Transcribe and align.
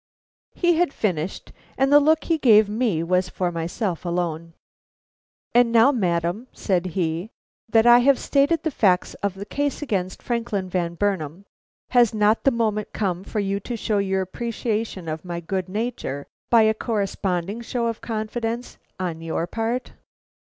He 0.55 0.77
had 0.77 0.93
finished, 0.93 1.51
and 1.77 1.93
the 1.93 1.99
look 1.99 2.23
he 2.23 2.39
gave 2.39 2.67
me 2.67 3.03
was 3.03 3.29
for 3.29 3.51
myself 3.51 4.03
alone. 4.03 4.53
"And 5.53 5.71
now, 5.71 5.91
madam," 5.91 6.47
said 6.53 6.87
he, 6.97 7.29
"that 7.69 7.85
I 7.85 7.99
have 7.99 8.17
stated 8.17 8.63
the 8.63 8.71
facts 8.71 9.13
of 9.21 9.35
the 9.35 9.45
case 9.45 9.83
against 9.83 10.23
Franklin 10.23 10.69
Van 10.71 10.95
Burnam, 10.95 11.45
has 11.91 12.15
not 12.15 12.45
the 12.45 12.49
moment 12.49 12.93
come 12.93 13.23
for 13.23 13.39
you 13.39 13.59
to 13.59 13.77
show 13.77 13.99
your 13.99 14.21
appreciation 14.21 15.07
of 15.07 15.23
my 15.23 15.39
good 15.39 15.69
nature 15.69 16.25
by 16.49 16.63
a 16.63 16.73
corresponding 16.73 17.61
show 17.61 17.85
of 17.85 18.01
confidence 18.01 18.79
on 18.99 19.21
your 19.21 19.45
part?" 19.45 19.93